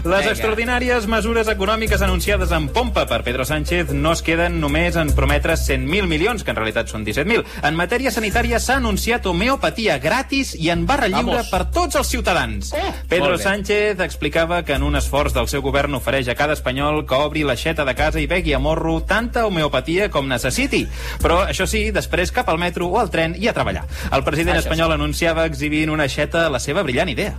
Les 0.01 0.21
Vinga. 0.25 0.31
extraordinàries 0.33 1.07
mesures 1.07 1.49
econòmiques 1.53 2.01
anunciades 2.01 2.51
en 2.57 2.69
pompa 2.73 3.03
per 3.07 3.19
Pedro 3.23 3.45
Sánchez 3.45 3.91
no 3.93 4.15
es 4.15 4.23
queden 4.25 4.57
només 4.61 4.97
en 4.97 5.11
prometre 5.13 5.53
100.000 5.61 6.07
milions, 6.09 6.43
que 6.43 6.55
en 6.55 6.57
realitat 6.57 6.89
són 6.89 7.05
17.000. 7.05 7.45
En 7.69 7.77
matèria 7.77 8.11
sanitària 8.11 8.59
s'ha 8.59 8.79
anunciat 8.81 9.27
homeopatia 9.29 9.99
gratis 10.01 10.55
i 10.57 10.71
en 10.73 10.87
barra 10.89 11.07
lliure 11.09 11.43
Vamos. 11.43 11.51
per 11.53 11.67
tots 11.71 12.01
els 12.01 12.09
ciutadans. 12.09 12.73
Pedro 13.09 13.29
Molt 13.35 13.39
bé. 13.39 13.45
Sánchez 13.45 14.01
explicava 14.01 14.63
que 14.65 14.73
en 14.73 14.83
un 14.83 14.97
esforç 14.97 15.35
del 15.37 15.49
seu 15.53 15.61
govern 15.61 15.95
ofereix 15.95 16.29
a 16.29 16.35
cada 16.35 16.57
espanyol 16.57 17.05
que 17.07 17.15
obri 17.21 17.45
l'aixeta 17.45 17.85
de 17.85 17.95
casa 17.95 18.21
i 18.21 18.27
begui 18.27 18.55
a 18.55 18.59
morro 18.59 19.03
tanta 19.03 19.45
homeopatia 19.47 20.09
com 20.09 20.27
necessiti. 20.29 20.87
Però, 21.21 21.43
això 21.45 21.67
sí, 21.69 21.91
després 21.91 22.33
cap 22.33 22.49
al 22.49 22.59
metro 22.59 22.89
o 22.89 22.99
al 22.99 23.11
tren 23.11 23.37
i 23.37 23.49
a 23.49 23.53
treballar. 23.53 23.85
El 24.13 24.25
president 24.25 24.57
Això 24.57 24.63
sí. 24.63 24.69
espanyol 24.69 24.93
anunciava 24.97 25.45
exhibint 25.45 25.91
una 25.91 26.05
aixeta 26.09 26.49
la 26.49 26.59
seva 26.59 26.83
brillant 26.83 27.09
idea. 27.13 27.37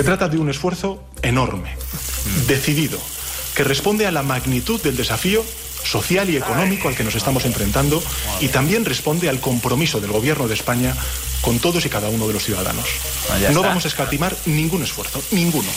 Se 0.00 0.04
trata 0.04 0.30
de 0.30 0.38
un 0.38 0.48
esfuerzo 0.48 1.04
enorme, 1.20 1.76
decidido, 2.46 2.98
que 3.54 3.64
responde 3.64 4.06
a 4.06 4.10
la 4.10 4.22
magnitud 4.22 4.80
del 4.80 4.96
desafío 4.96 5.44
social 5.84 6.30
y 6.30 6.38
económico 6.38 6.88
al 6.88 6.96
que 6.96 7.04
nos 7.04 7.16
estamos 7.16 7.44
enfrentando 7.44 8.02
y 8.40 8.48
también 8.48 8.86
responde 8.86 9.28
al 9.28 9.40
compromiso 9.40 10.00
del 10.00 10.10
Gobierno 10.10 10.48
de 10.48 10.54
España 10.54 10.96
con 11.42 11.58
todos 11.58 11.84
y 11.84 11.90
cada 11.90 12.08
uno 12.08 12.26
de 12.26 12.32
los 12.32 12.42
ciudadanos. 12.42 12.86
Ah, 13.28 13.50
no 13.52 13.60
vamos 13.60 13.84
a 13.84 13.88
escatimar 13.88 14.34
ningún 14.46 14.82
esfuerzo, 14.82 15.22
ninguno. 15.32 15.68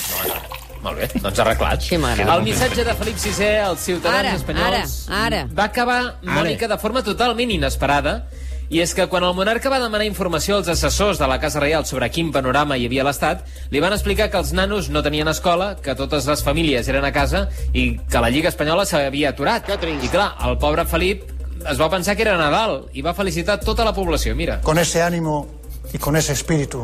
Molt 0.84 1.00
bé, 1.00 1.10
doncs 1.20 1.40
arreglat. 1.40 1.82
Sí, 1.84 1.98
m'agrada. 1.98 2.36
el 2.36 2.44
missatge 2.44 2.84
de 2.84 2.94
Felip 2.96 3.16
VI 3.20 3.46
als 3.64 3.84
ciutadans 3.86 4.20
Ara, 4.20 4.36
espanyols 4.36 4.96
ara, 5.10 5.26
ara. 5.26 5.48
va 5.48 5.64
acabar, 5.66 6.00
Mònica, 6.24 6.68
de 6.68 6.78
forma 6.78 7.04
totalment 7.04 7.52
inesperada, 7.52 8.30
i 8.74 8.80
és 8.82 8.96
que 8.98 9.06
quan 9.06 9.22
el 9.22 9.36
monarca 9.38 9.70
va 9.70 9.78
demanar 9.78 10.08
informació 10.08 10.56
als 10.58 10.70
assessors 10.72 11.20
de 11.22 11.28
la 11.30 11.38
Casa 11.40 11.60
Reial 11.62 11.86
sobre 11.86 12.08
quin 12.10 12.32
panorama 12.34 12.74
hi 12.74 12.88
havia 12.88 13.04
a 13.04 13.06
l'Estat, 13.06 13.44
li 13.70 13.82
van 13.84 13.94
explicar 13.94 14.32
que 14.34 14.40
els 14.42 14.50
nanos 14.58 14.90
no 14.90 15.04
tenien 15.06 15.30
escola, 15.30 15.76
que 15.78 15.94
totes 16.00 16.26
les 16.26 16.42
famílies 16.42 16.90
eren 16.90 17.06
a 17.06 17.12
casa 17.14 17.44
i 17.72 18.00
que 18.10 18.24
la 18.24 18.32
Lliga 18.34 18.50
Espanyola 18.50 18.88
s'havia 18.90 19.30
aturat. 19.30 19.70
I 19.70 20.10
clar, 20.10 20.32
el 20.50 20.58
pobre 20.58 20.88
Felip 20.90 21.30
es 21.70 21.78
va 21.80 21.92
pensar 21.94 22.16
que 22.18 22.26
era 22.26 22.34
Nadal 22.40 22.88
i 22.98 23.06
va 23.06 23.14
felicitar 23.14 23.60
tota 23.62 23.86
la 23.86 23.94
població. 23.94 24.34
Mira. 24.36 24.60
Con 24.62 24.80
ese 24.80 25.04
ánimo 25.04 25.48
y 25.94 26.00
con 26.00 26.16
ese 26.16 26.34
espíritu, 26.34 26.82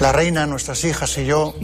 la 0.00 0.12
reina, 0.12 0.46
nuestras 0.46 0.84
hijas 0.84 1.18
y 1.18 1.26
yo 1.26 1.54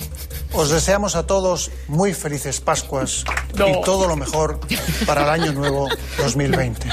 os 0.53 0.71
deseamos 0.71 1.15
a 1.17 1.27
todos 1.27 1.71
muy 1.89 2.15
felices 2.15 2.61
Pascuas 2.61 3.25
No. 3.55 3.69
y 3.69 3.81
todo 3.83 4.09
lo 4.09 4.17
mejor 4.17 4.61
para 5.07 5.23
el 5.25 5.43
año 5.43 5.53
nuevo 5.53 5.89
2020. 6.19 6.89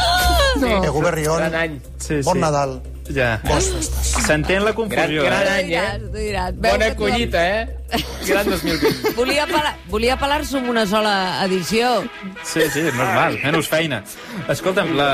No. 0.57 0.81
Que 0.81 0.89
Guberrión, 0.89 1.38
Gran 1.38 1.55
any. 1.55 1.81
Sí, 1.97 2.21
bon 2.21 2.35
sí. 2.35 2.39
Nadal, 2.39 2.81
Ja. 3.13 3.41
bones 3.43 3.69
festes. 3.69 4.07
S'entén 4.25 4.63
la 4.65 4.74
confusió, 4.74 5.24
Gran- 5.24 5.43
gran 5.43 5.69
eh? 5.69 5.77
any, 5.77 6.27
eh? 6.27 6.51
Bona 6.53 6.95
collita, 6.95 7.62
eh? 7.62 7.77
Gran 8.25 8.49
2020. 8.49 9.13
Volia 9.15 9.45
apel·lar- 9.45 9.75
volia 9.89 10.15
apel·lar-se 10.17 10.57
amb 10.59 10.69
una 10.69 10.85
sola 10.89 11.43
edició. 11.45 12.03
Sí, 12.43 12.61
sí, 12.73 12.81
és 12.87 12.93
normal, 12.95 13.37
menys 13.43 13.67
feina. 13.71 14.01
Escolta'm, 14.51 14.91
la... 14.97 15.09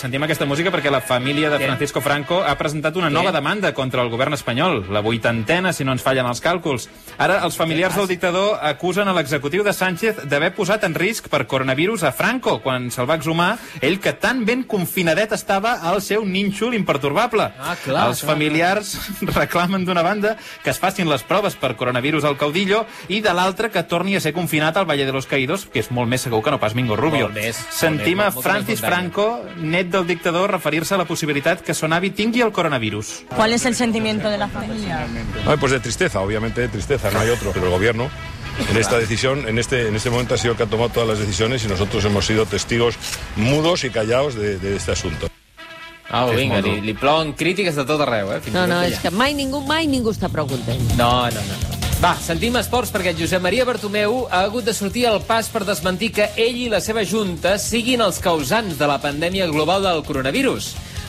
sentim 0.00 0.22
aquesta 0.26 0.46
música 0.48 0.72
perquè 0.74 0.90
la 0.92 1.00
família 1.04 1.50
de 1.52 1.58
Francisco 1.62 2.00
Franco 2.04 2.40
ha 2.44 2.54
presentat 2.58 2.96
una 2.96 3.10
nova 3.10 3.32
demanda 3.32 3.72
contra 3.74 4.02
el 4.02 4.10
govern 4.12 4.34
espanyol, 4.34 4.84
la 4.92 5.00
vuitantena, 5.04 5.72
si 5.72 5.84
no 5.84 5.92
ens 5.94 6.02
fallen 6.02 6.26
els 6.26 6.42
càlculs. 6.44 6.88
Ara, 7.18 7.40
els 7.46 7.56
familiars 7.56 7.96
del 7.96 8.08
dictador 8.10 8.58
acusen 8.62 9.08
a 9.08 9.14
l'executiu 9.16 9.62
de 9.64 9.72
Sánchez 9.72 10.24
d'haver 10.28 10.52
posat 10.56 10.84
en 10.88 10.94
risc 10.98 11.28
per 11.32 11.44
coronavirus 11.46 12.04
a 12.08 12.12
Franco 12.12 12.58
quan 12.64 12.90
se'l 12.90 13.08
va 13.08 13.16
exhumar, 13.20 13.54
ell 13.80 14.00
que 14.02 14.12
tan 14.18 14.44
ben 14.44 14.64
confinadet 14.64 15.32
estava 15.36 15.78
al 15.86 16.00
seu 16.02 16.24
nínxol 16.24 16.74
imperturbable. 16.74 17.50
Ah, 17.60 17.76
clar, 17.84 18.08
els 18.10 18.20
clar. 18.24 18.32
familiars 18.34 18.94
reclamen 19.38 19.84
d'una 19.84 20.02
banda 20.02 20.36
que 20.64 20.70
es 20.72 20.80
facin 20.80 21.08
les 21.08 21.22
proves 21.22 21.54
per 21.60 21.74
coronavirus 21.76 22.23
al 22.24 22.36
caudillo 22.36 22.84
i 23.08 23.20
de 23.24 23.32
l'altra 23.36 23.70
que 23.70 23.82
torni 23.88 24.16
a 24.16 24.20
ser 24.20 24.32
confinat 24.32 24.76
al 24.76 24.88
Valle 24.88 25.06
de 25.06 25.12
los 25.12 25.26
Caídos, 25.26 25.66
que 25.66 25.80
és 25.80 25.90
molt 25.90 26.10
més 26.10 26.24
segur 26.26 26.42
que 26.42 26.52
no 26.54 26.60
pas 26.60 26.74
Mingo 26.74 26.96
Rubio. 26.96 27.28
Molt 27.28 27.38
més, 27.38 27.60
Sentim 27.70 28.18
molt 28.18 28.38
a 28.38 28.44
Francis. 28.44 28.80
Franco, 28.80 29.42
net 29.56 29.90
del 29.92 30.06
dictador, 30.06 30.50
referir-se 30.50 30.94
a 30.94 31.00
la 31.00 31.08
possibilitat 31.08 31.62
que 31.62 31.74
son 31.74 31.92
avi 31.92 32.10
tingui 32.10 32.42
el 32.42 32.52
coronavirus. 32.52 33.24
¿Cuál 33.34 33.52
es 33.52 33.64
el 33.66 33.74
sentimiento 33.74 34.30
de 34.30 34.38
la 34.38 34.48
familia? 34.48 35.06
Ay, 35.46 35.56
pues 35.58 35.72
de 35.72 35.80
tristeza, 35.80 36.20
obviamente 36.20 36.60
de 36.60 36.68
tristeza, 36.68 37.10
no 37.10 37.20
hay 37.20 37.30
otro. 37.30 37.52
Pero 37.52 37.66
el 37.66 37.72
gobierno 37.72 38.10
en 38.70 38.76
esta 38.76 38.98
decisión, 38.98 39.48
en 39.48 39.58
este, 39.58 39.88
en 39.88 39.96
este 39.96 40.10
momento 40.10 40.34
ha 40.34 40.38
sido 40.38 40.52
el 40.52 40.56
que 40.56 40.62
ha 40.64 40.66
tomado 40.66 40.88
todas 40.90 41.08
las 41.08 41.18
decisiones 41.18 41.64
y 41.64 41.68
nosotros 41.68 42.04
hemos 42.04 42.26
sido 42.26 42.46
testigos 42.46 42.96
mudos 43.36 43.84
y 43.84 43.90
callados 43.90 44.34
de, 44.34 44.58
de 44.58 44.76
este 44.76 44.92
asunto. 44.92 45.28
Au, 46.14 46.28
És 46.30 46.36
vinga, 46.38 46.60
li, 46.62 46.76
li 46.84 46.92
plouen 46.94 47.32
crítiques 47.34 47.74
de 47.74 47.84
tot 47.88 48.02
arreu, 48.04 48.28
eh? 48.36 48.40
Fins 48.44 48.54
No, 48.54 48.66
no, 48.70 48.82
és 48.86 49.00
que 49.02 49.10
mai 49.10 49.34
ningú, 49.34 49.64
mai 49.66 49.88
ningú 49.90 50.12
està 50.14 50.30
prou 50.30 50.46
content. 50.46 50.84
No, 51.00 51.24
no, 51.32 51.40
no. 51.48 51.56
no. 51.64 51.73
Va, 52.04 52.10
sentim 52.20 52.52
esports 52.60 52.90
perquè 52.92 53.14
Josep 53.16 53.40
Maria 53.40 53.64
Bartomeu 53.64 54.26
ha 54.28 54.42
hagut 54.44 54.66
de 54.68 54.74
sortir 54.76 55.06
al 55.08 55.22
pas 55.24 55.46
per 55.48 55.62
desmentir 55.64 56.10
que 56.12 56.26
ell 56.36 56.58
i 56.60 56.66
la 56.68 56.82
seva 56.84 57.00
junta 57.08 57.54
siguin 57.56 58.04
els 58.04 58.18
causants 58.20 58.76
de 58.76 58.88
la 58.90 58.98
pandèmia 59.00 59.46
global 59.48 59.86
del 59.86 60.02
coronavirus. 60.04 60.66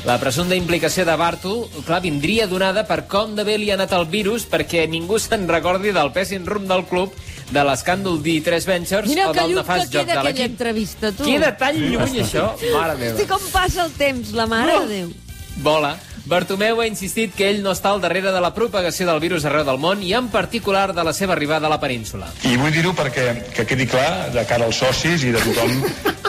La 0.07 0.15
presumpta 0.21 0.55
implicació 0.55 1.03
de 1.03 1.17
Bartu, 1.19 1.57
clar, 1.83 1.99
vindria 1.99 2.47
donada 2.47 2.85
per 2.87 3.01
com 3.11 3.35
de 3.35 3.43
bé 3.43 3.57
li 3.59 3.73
ha 3.73 3.75
anat 3.75 3.91
el 3.99 4.07
virus 4.07 4.47
perquè 4.47 4.85
ningú 4.87 5.19
se'n 5.19 5.43
recordi 5.51 5.91
del 5.91 6.13
pèssim 6.15 6.47
rum 6.47 6.63
del 6.71 6.87
club, 6.87 7.11
de 7.51 7.67
l'escàndol 7.67 8.23
D3 8.23 8.71
Ventures 8.71 9.11
Mira 9.11 9.29
o 9.33 9.35
del 9.35 9.51
nefast 9.59 9.91
que 9.91 9.99
joc 9.99 10.07
de 10.13 10.23
l'equip. 10.29 10.45
entrevista, 10.47 11.11
tu. 11.11 11.27
Queda 11.27 11.57
tan 11.59 11.75
lluny, 11.75 12.21
això. 12.23 12.53
Mare 12.71 12.95
meva. 12.95 13.17
Hosti, 13.17 13.27
com 13.35 13.51
passa 13.51 13.83
el 13.83 13.91
temps, 13.99 14.31
la 14.31 14.47
mare 14.47 14.79
de 14.85 14.93
Déu. 14.95 15.15
Vola. 15.59 15.97
Bartomeu 16.25 16.79
ha 16.81 16.87
insistit 16.89 17.35
que 17.37 17.45
ell 17.51 17.59
no 17.61 17.69
està 17.75 17.91
al 17.93 17.99
darrere 18.01 18.31
de 18.33 18.39
la 18.41 18.49
propagació 18.55 19.05
del 19.05 19.19
virus 19.21 19.43
arreu 19.45 19.65
del 19.67 19.77
món 19.77 20.01
i 20.01 20.13
en 20.17 20.31
particular 20.33 20.87
de 20.97 21.03
la 21.05 21.13
seva 21.13 21.35
arribada 21.35 21.67
a 21.67 21.69
la 21.69 21.77
península. 21.79 22.31
I 22.49 22.55
vull 22.57 22.73
dir-ho 22.73 22.95
perquè 22.97 23.27
que 23.53 23.65
quedi 23.69 23.85
clar 23.91 24.31
de 24.33 24.45
cara 24.49 24.65
als 24.65 24.79
socis 24.81 25.21
i 25.21 25.33
de 25.35 25.43
tothom 25.43 25.75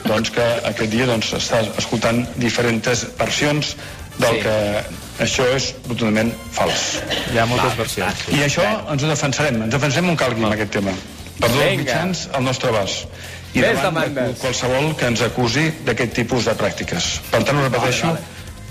doncs, 0.04 0.30
que 0.36 0.44
aquest 0.68 0.92
dia 0.92 1.06
doncs, 1.08 1.32
està 1.38 1.62
escoltant 1.80 2.26
diferents 2.36 3.06
versions 3.16 3.72
del 4.18 4.36
Sí. 4.36 4.42
sí. 4.42 4.44
que 4.44 5.24
això 5.24 5.48
és 5.56 5.70
rotundament 5.88 6.32
fals. 6.52 6.84
Hi 7.32 7.38
ha 7.40 7.46
moltes 7.48 7.76
versions. 7.80 8.28
I 8.36 8.44
això 8.44 8.68
ens 8.92 9.02
ho 9.02 9.08
defensarem, 9.08 9.62
ens 9.62 9.72
defensarem 9.72 10.12
on 10.12 10.16
calgui 10.16 10.44
amb 10.44 10.52
aquest 10.52 10.72
tema. 10.76 10.92
Per 11.40 11.48
tots 11.48 11.62
els 11.62 11.80
mitjans 11.80 12.28
al 12.36 12.44
nostre 12.44 12.68
abast. 12.68 13.08
I 13.56 13.64
Més 13.64 13.80
davant 13.80 14.12
de 14.12 14.28
qualsevol 14.40 14.92
que 14.96 15.08
ens 15.08 15.22
acusi 15.24 15.70
d'aquest 15.88 16.12
tipus 16.20 16.44
de 16.44 16.52
pràctiques. 16.56 17.20
Per 17.30 17.42
tant, 17.44 17.56
ho 17.56 17.64
repeteixo, 17.64 18.16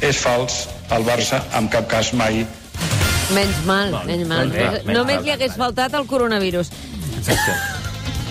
és 0.02 0.18
fals 0.22 0.68
el 0.92 1.04
Barça 1.08 1.42
en 1.58 1.68
cap 1.74 1.88
cas 1.90 2.14
mai 2.14 2.46
Menys 3.34 3.64
mal, 3.66 3.90
menys 3.90 3.96
mal. 3.96 4.06
menys 4.06 4.28
mal, 4.28 4.48
Només, 4.52 4.84
menys 4.86 4.98
només 5.00 5.16
mal. 5.16 5.24
li 5.26 5.32
hagués 5.34 5.56
faltat 5.58 5.94
el 5.98 6.06
coronavirus. 6.06 6.70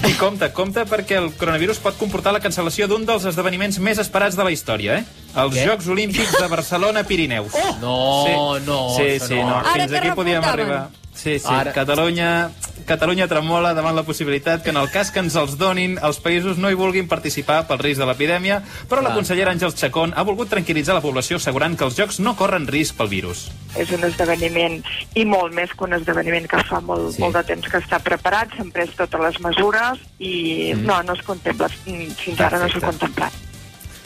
I 0.05 0.13
compte, 0.21 0.51
compte, 0.53 0.85
perquè 0.87 1.17
el 1.17 1.31
coronavirus 1.35 1.79
pot 1.83 1.97
comportar 1.99 2.35
la 2.37 2.41
cancel·lació 2.45 2.87
d'un 2.91 3.07
dels 3.09 3.25
esdeveniments 3.27 3.79
més 3.81 3.99
esperats 3.99 4.37
de 4.37 4.45
la 4.45 4.53
història, 4.53 4.99
eh? 5.01 5.05
Els 5.41 5.55
Què? 5.57 5.65
Jocs 5.67 5.89
Olímpics 5.91 6.35
de 6.39 6.47
Barcelona-Pirineus. 6.53 7.55
Oh! 7.57 7.73
No, 7.81 7.97
sí. 8.27 8.67
no, 8.69 8.79
Sí, 8.99 9.09
sí, 9.27 9.39
no. 9.41 9.49
no. 9.49 9.57
Ara 9.65 9.73
Fins 9.81 9.91
que 9.91 9.99
aquí 10.03 10.11
podíem 10.15 10.45
arribar. 10.45 10.83
Sí, 11.15 11.39
sí. 11.39 11.47
Ara. 11.49 11.73
Catalunya, 11.73 12.51
Catalunya 12.85 13.29
tremola 13.29 13.73
davant 13.73 13.95
la 13.97 14.03
possibilitat 14.03 14.63
que 14.63 14.69
en 14.71 14.77
el 14.77 14.91
cas 14.91 15.11
que 15.11 15.21
ens 15.23 15.37
els 15.41 15.57
donin, 15.57 15.95
els 16.03 16.19
països 16.21 16.59
no 16.59 16.69
hi 16.69 16.75
vulguin 16.77 17.07
participar 17.09 17.63
pel 17.69 17.79
risc 17.79 18.01
de 18.03 18.05
l'epidèmia, 18.05 18.59
però 18.91 18.97
la 19.01 19.09
Clar. 19.09 19.15
consellera 19.15 19.53
Àngels 19.55 19.75
Chacón 19.79 20.13
ha 20.15 20.23
volgut 20.27 20.51
tranquil·litzar 20.51 20.93
la 20.93 21.01
població 21.01 21.37
assegurant 21.39 21.79
que 21.79 21.85
els 21.85 21.97
Jocs 21.97 22.19
no 22.21 22.35
corren 22.37 22.67
risc 22.67 22.97
pel 22.99 23.09
virus. 23.09 23.51
és 23.77 23.91
un 23.91 24.05
esdeveniment 24.05 24.85
i 25.15 25.25
molt 25.25 25.55
més 25.55 25.71
que 25.71 25.85
un 25.85 25.95
esdeveniment 25.95 26.47
que 26.47 26.59
fa 26.65 26.81
molt, 26.81 27.15
Sí. 27.15 27.23
molt 27.23 27.35
de 27.37 27.43
temps 27.45 27.67
que 27.69 27.79
està 27.79 27.99
preparat, 28.01 28.51
s'han 28.57 28.71
pres 28.71 28.91
totes 28.95 29.21
les 29.21 29.41
mesures 29.41 29.99
i 30.19 30.75
Mm. 30.75 30.85
no, 30.87 31.03
no 31.05 31.13
es 31.15 31.23
contempla, 31.23 31.69
fins 31.69 32.41
ara 32.41 32.59
no 32.59 32.69
s'ha 32.69 32.81
Perfecte. 32.81 32.87
contemplat. 32.87 33.33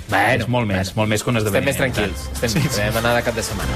Bueno, 0.09 0.43
és 0.45 0.49
molt 0.49 0.67
més, 0.67 0.97
molt 0.97 1.09
més 1.09 1.23
que 1.23 1.29
un 1.31 1.37
Estem 1.37 1.49
esdeveniment. 1.55 1.65
més 1.67 1.77
tranquils. 1.77 2.31
Estem, 2.43 2.63
sí, 2.63 2.69
sí. 2.71 2.81
Vam 2.81 2.97
anar 3.05 3.17
de 3.17 3.23
cap 3.25 3.35
de 3.35 3.43
setmana. 3.43 3.69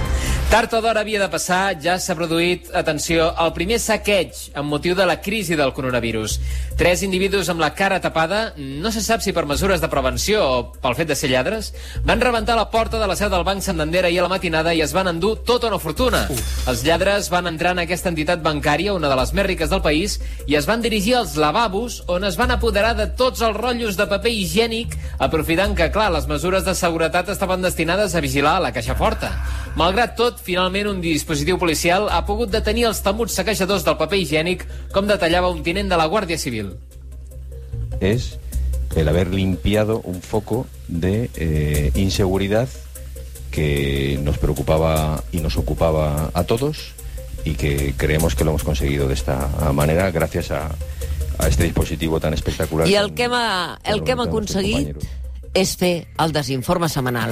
Tard 0.52 0.74
o 0.76 0.82
d'hora 0.84 1.00
havia 1.00 1.16
de 1.16 1.30
passar, 1.32 1.78
ja 1.80 1.94
s'ha 1.96 2.12
produït, 2.12 2.66
atenció, 2.76 3.30
el 3.40 3.54
primer 3.56 3.78
saqueig 3.80 4.36
amb 4.52 4.68
motiu 4.68 4.92
de 4.92 5.06
la 5.08 5.14
crisi 5.24 5.56
del 5.56 5.70
coronavirus. 5.72 6.34
Tres 6.76 7.00
individus 7.06 7.48
amb 7.48 7.62
la 7.62 7.70
cara 7.72 8.02
tapada, 8.04 8.42
no 8.60 8.90
se 8.92 9.00
sap 9.00 9.22
si 9.24 9.32
per 9.32 9.46
mesures 9.48 9.80
de 9.80 9.88
prevenció 9.88 10.42
o 10.44 10.58
pel 10.82 10.96
fet 10.98 11.08
de 11.08 11.16
ser 11.16 11.30
lladres, 11.32 11.70
van 12.04 12.20
rebentar 12.20 12.58
la 12.58 12.66
porta 12.68 13.00
de 13.00 13.08
la 13.08 13.16
seu 13.16 13.30
del 13.32 13.46
Banc 13.48 13.64
Santander 13.64 14.02
ahir 14.04 14.18
a 14.20 14.26
la 14.26 14.32
matinada 14.34 14.74
i 14.76 14.82
es 14.84 14.92
van 14.92 15.08
endur 15.08 15.38
tota 15.40 15.70
una 15.70 15.78
fortuna. 15.80 16.26
Uf. 16.28 16.68
Els 16.68 16.84
lladres 16.84 17.32
van 17.32 17.48
entrar 17.48 17.72
en 17.72 17.80
aquesta 17.86 18.12
entitat 18.12 18.44
bancària, 18.44 18.92
una 18.92 19.08
de 19.08 19.16
les 19.22 19.32
més 19.32 19.48
riques 19.48 19.72
del 19.72 19.80
país, 19.80 20.18
i 20.44 20.60
es 20.60 20.68
van 20.68 20.84
dirigir 20.84 21.16
als 21.16 21.38
lavabos 21.40 22.02
on 22.12 22.28
es 22.28 22.36
van 22.36 22.52
apoderar 22.52 22.92
de 23.00 23.08
tots 23.08 23.40
els 23.40 23.56
rotllos 23.56 23.96
de 23.96 24.04
paper 24.12 24.36
higiènic, 24.36 25.00
aprofitant 25.16 25.72
que, 25.80 25.88
clar, 25.96 26.12
les 26.12 26.28
mesures 26.28 26.68
de 26.68 26.76
seguretat 26.76 27.32
estaven 27.32 27.64
destinades 27.64 28.12
a 28.12 28.20
vigilar 28.20 28.58
la 28.60 28.76
caixa 28.76 29.00
forta. 29.00 29.32
Malgrat 29.80 30.18
tot, 30.20 30.41
finalment 30.42 30.88
un 30.90 31.00
dispositiu 31.00 31.58
policial 31.58 32.08
ha 32.10 32.24
pogut 32.26 32.50
detenir 32.50 32.88
els 32.90 33.02
temuts 33.02 33.34
saquejadors 33.38 33.84
del 33.86 33.98
paper 34.00 34.18
higiènic, 34.18 34.66
com 34.92 35.06
detallava 35.06 35.50
un 35.50 35.62
tinent 35.62 35.88
de 35.88 35.98
la 36.00 36.08
Guàrdia 36.08 36.38
Civil. 36.38 36.74
es 38.02 38.38
el 38.96 39.08
haber 39.08 39.32
limpiado 39.32 40.00
un 40.04 40.20
foco 40.20 40.66
de 40.88 41.30
eh, 41.36 41.92
inseguridad 41.94 42.68
que 43.50 44.18
nos 44.22 44.38
preocupaba 44.38 45.22
y 45.32 45.38
nos 45.38 45.56
ocupaba 45.56 46.30
a 46.34 46.44
todos 46.44 46.92
y 47.44 47.54
que 47.54 47.94
creemos 47.96 48.34
que 48.34 48.44
lo 48.44 48.50
hemos 48.50 48.64
conseguido 48.64 49.08
de 49.08 49.14
esta 49.14 49.48
manera 49.72 50.10
gracias 50.10 50.50
a, 50.50 50.70
a 51.38 51.48
este 51.48 51.64
dispositivo 51.64 52.20
tan 52.20 52.34
espectacular. 52.34 52.88
I 52.88 52.96
el 52.96 53.14
que 53.14 53.24
hem, 53.24 53.32
el 53.84 54.04
que 54.04 54.12
hem 54.12 54.20
aconseguit 54.20 54.96
és 55.52 55.74
fer 55.76 56.08
el 56.22 56.32
desinforme 56.32 56.88
setmanal. 56.88 57.28